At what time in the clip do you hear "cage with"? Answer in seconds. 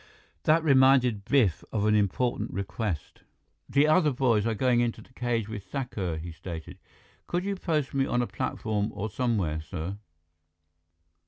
5.13-5.63